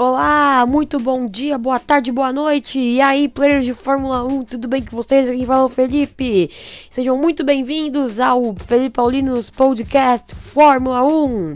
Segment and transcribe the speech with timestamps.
[0.00, 2.78] Olá, muito bom dia, boa tarde, boa noite.
[2.78, 5.28] E aí, players de Fórmula 1, tudo bem com vocês?
[5.28, 6.52] Aqui fala o Felipe.
[6.88, 11.54] Sejam muito bem-vindos ao Felipe Paulinos Podcast Fórmula 1.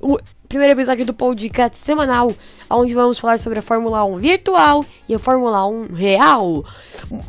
[0.00, 0.18] O
[0.48, 2.32] primeiro episódio do podcast semanal,
[2.68, 6.64] onde vamos falar sobre a Fórmula 1 virtual e a Fórmula 1 real.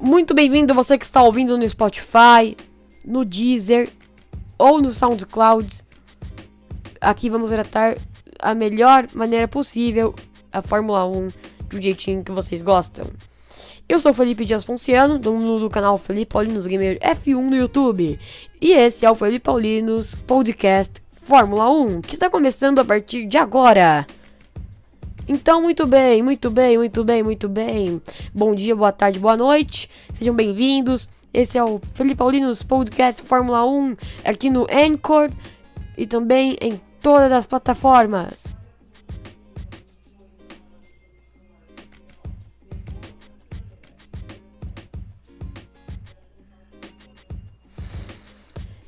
[0.01, 2.57] Muito bem-vindo você que está ouvindo no Spotify,
[3.05, 3.91] no Deezer
[4.57, 5.83] ou no SoundCloud.
[6.99, 7.95] Aqui vamos tratar
[8.39, 10.15] a melhor maneira possível
[10.51, 11.29] a Fórmula 1
[11.69, 13.05] do jeitinho que vocês gostam.
[13.89, 18.19] Eu sou Felipe Dias Ponciano, dono do canal Felipe Paulinos Gamer F1 no YouTube.
[18.59, 23.37] E esse é o Felipe Paulinos Podcast Fórmula 1, que está começando a partir de
[23.37, 24.05] agora.
[25.27, 28.01] Então, muito bem, muito bem, muito bem, muito bem.
[28.33, 29.89] Bom dia, boa tarde, boa noite.
[30.17, 31.09] Sejam bem-vindos.
[31.33, 35.29] Esse é o Felipe Paulinos Podcast Fórmula 1 aqui no Anchor
[35.97, 38.46] e também em todas as plataformas.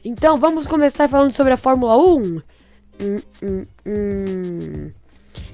[0.03, 2.22] Então vamos começar falando sobre a Fórmula 1.
[2.22, 2.42] Hum,
[3.44, 4.92] hum, hum.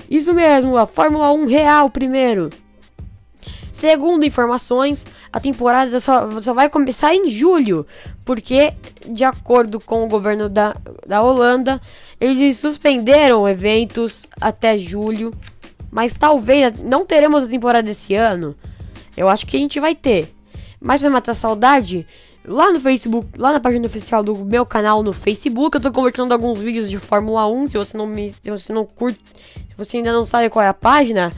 [0.09, 2.49] Isso mesmo, a Fórmula 1 real primeiro.
[3.73, 7.85] Segundo informações, a temporada só, só vai começar em julho,
[8.23, 8.73] porque,
[9.05, 11.81] de acordo com o governo da, da Holanda,
[12.21, 15.33] eles suspenderam eventos até julho.
[15.91, 18.55] Mas talvez não teremos a temporada esse ano.
[19.15, 20.33] Eu acho que a gente vai ter.
[20.79, 22.05] Mas pra matar saudade,
[22.47, 26.33] lá no Facebook, lá na página oficial do meu canal no Facebook, eu tô convertendo
[26.33, 27.69] alguns vídeos de Fórmula 1.
[27.69, 30.67] Se você não me, se você não curte, se você ainda não sabe qual é
[30.67, 31.31] a página,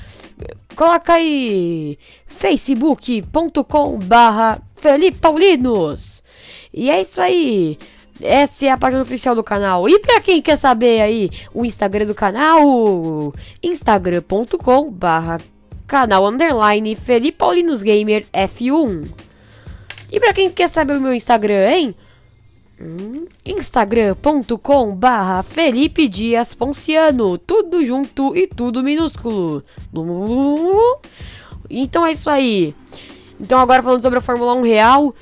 [0.76, 1.98] coloca aí
[2.38, 6.24] facebook.com barra Felipe Paulinos.
[6.74, 7.78] E é isso aí.
[8.22, 9.88] Essa é a página oficial do canal.
[9.88, 15.38] E pra quem quer saber aí o Instagram do canal, instagram.com barra
[15.88, 19.27] canal underline Felipe Paulinos Gamer F1.
[20.12, 21.96] E pra quem quer saber o meu Instagram, hein?
[22.80, 27.38] Hum, instagram.com barra Felipe Dias Ponciano.
[27.38, 29.64] Tudo junto e tudo minúsculo.
[31.70, 32.76] Então é isso aí.
[33.40, 35.16] Então agora falando sobre a Fórmula 1 real.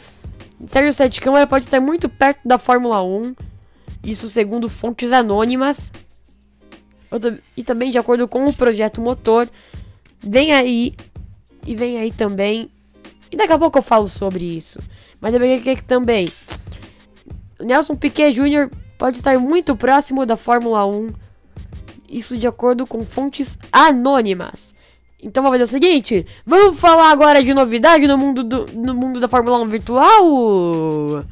[0.68, 3.34] Sérgio Sete Câmara pode estar muito perto da Fórmula 1.
[4.04, 5.92] Isso segundo fontes anônimas.
[7.56, 9.50] E também de acordo com o projeto motor.
[10.20, 10.94] Vem aí.
[11.66, 12.70] E vem aí também
[13.36, 14.80] e daqui a pouco eu falo sobre isso.
[15.20, 16.30] Mas também que também
[17.60, 18.70] Nelson Piquet Jr.
[18.98, 21.14] pode estar muito próximo da Fórmula 1.
[22.08, 24.74] Isso de acordo com fontes anônimas.
[25.22, 29.20] Então vamos fazer o seguinte, vamos falar agora de novidade no mundo do no mundo
[29.20, 31.26] da Fórmula 1 virtual.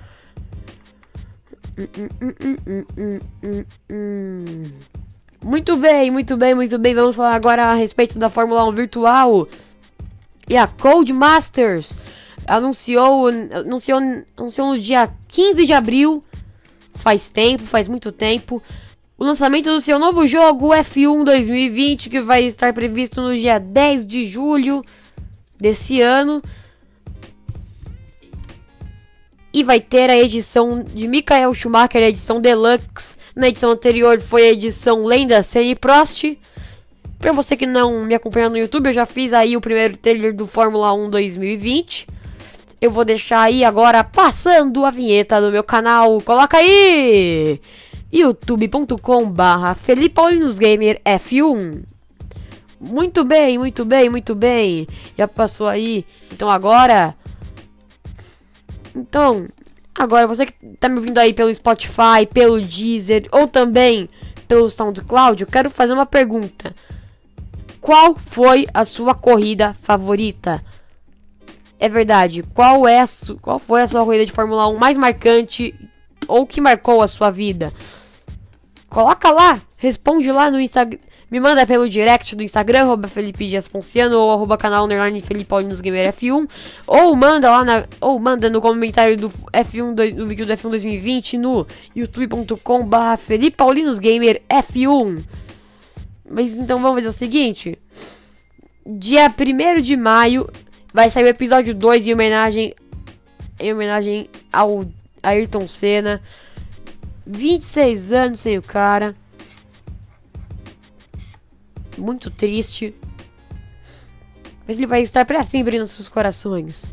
[5.41, 6.95] Muito bem, muito bem, muito bem.
[6.95, 9.47] Vamos falar agora a respeito da Fórmula 1 virtual.
[10.49, 11.95] E a Codemasters
[12.45, 13.99] anunciou, anunciou,
[14.37, 16.23] anunciou no dia 15 de abril,
[16.95, 18.61] faz tempo, faz muito tempo,
[19.17, 24.05] o lançamento do seu novo jogo F1 2020, que vai estar previsto no dia 10
[24.05, 24.83] de julho
[25.57, 26.41] desse ano.
[29.53, 33.15] E vai ter a edição de Michael Schumacher, a edição Deluxe.
[33.35, 36.37] Na edição anterior foi a edição Lenda Senna Prost.
[37.23, 40.35] Pra você que não me acompanha no YouTube, eu já fiz aí o primeiro trailer
[40.35, 42.05] do Fórmula 1 2020.
[42.81, 46.19] Eu vou deixar aí agora passando a vinheta do meu canal.
[46.19, 47.61] Coloca aí!
[48.11, 50.21] youtube.com barra Felipe
[50.59, 51.85] Gamer F1
[52.77, 54.85] Muito bem, muito bem, muito bem.
[55.17, 56.05] Já passou aí.
[56.29, 57.15] Então agora...
[58.93, 59.45] Então,
[59.95, 64.09] agora você que tá me ouvindo aí pelo Spotify, pelo Deezer ou também
[64.45, 66.75] pelo SoundCloud, eu quero fazer uma pergunta.
[67.83, 70.63] Qual foi a sua corrida favorita?
[71.77, 72.41] É verdade.
[72.41, 73.03] Qual é
[73.41, 75.75] qual foi a sua corrida de Fórmula 1 mais marcante
[76.25, 77.73] ou que marcou a sua vida?
[78.89, 80.97] Coloca lá, responde lá no Instagram.
[81.29, 85.49] Me manda pelo direct do Instagram, arroba Felipe Dias Ponciano, ou arroba canal underline Felipe
[85.49, 86.47] Paulinos Gamer F1.
[86.87, 87.85] Ou manda lá na.
[87.99, 93.17] Ou manda no comentário do F1 do, do vídeo do F1 2020 no youtube.com barra
[93.17, 95.21] Felipe Paulinos Gamer F1.
[96.33, 97.79] Mas então vamos fazer o seguinte.
[98.85, 100.49] Dia 1 de maio
[100.91, 102.73] vai sair o episódio 2 em homenagem.
[103.59, 104.83] Em homenagem ao
[105.21, 106.21] Ayrton Senna.
[107.25, 109.15] 26 anos sem o cara.
[111.97, 112.95] Muito triste.
[114.67, 116.83] Mas ele vai estar para sempre nos seus corações.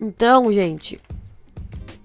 [0.00, 0.98] Então, gente.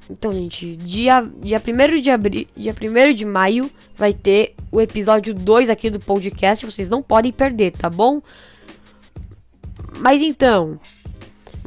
[0.09, 5.35] Então, gente, dia, dia 1 de abril, dia 1 de maio vai ter o episódio
[5.35, 6.65] 2 aqui do podcast.
[6.65, 8.19] Vocês não podem perder, tá bom?
[9.99, 10.79] Mas então.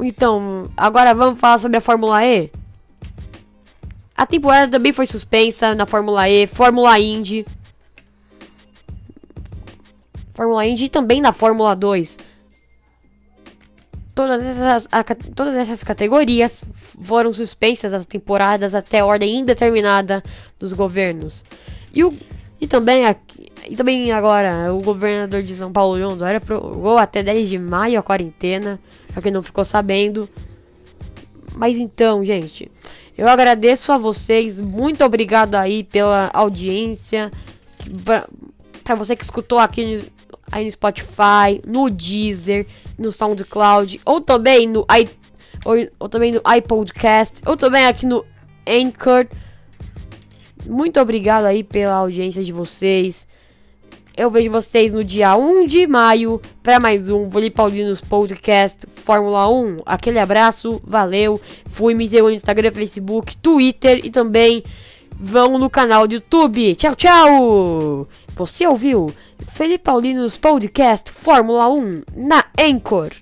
[0.00, 2.50] Então, agora vamos falar sobre a Fórmula E.
[4.16, 7.46] A temporada também foi suspensa na Fórmula E, Fórmula Indy.
[10.34, 12.18] Fórmula Indy e também na Fórmula 2.
[14.16, 15.04] Todas essas, a,
[15.34, 16.64] todas essas categorias
[17.02, 20.22] foram suspensas as temporadas até ordem indeterminada
[20.58, 21.44] dos governos.
[21.94, 22.16] E, o,
[22.60, 27.22] e, também, aqui, e também agora o governador de São Paulo, João Dória, prorrogou até
[27.22, 28.78] 10 de maio a quarentena,
[29.12, 30.28] para quem não ficou sabendo.
[31.54, 32.70] Mas então, gente,
[33.16, 37.30] eu agradeço a vocês, muito obrigado aí pela audiência,
[38.82, 40.10] para você que escutou aqui
[40.50, 42.66] aí no Spotify, no Deezer,
[42.98, 45.08] no SoundCloud, ou também no i,
[45.64, 48.25] ou, ou também no iPodcast, ou também aqui no
[48.67, 49.26] Anchor.
[50.67, 53.26] Muito obrigado aí pela audiência de vocês.
[54.14, 59.49] Eu vejo vocês no dia 1 de maio para mais um Voli Paulinos Podcast Fórmula
[59.50, 59.79] 1.
[59.87, 61.41] Aquele abraço, valeu.
[61.73, 64.62] Fui me no Instagram, Facebook, Twitter e também
[65.19, 66.75] vão no canal do YouTube.
[66.76, 68.09] Tchau, tchau!
[68.37, 69.11] Você ouviu
[69.55, 73.12] Felipe Paulinos Podcast Fórmula 1 na Anchor.